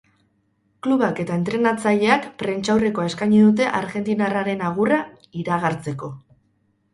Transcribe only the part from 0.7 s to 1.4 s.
Klubak eta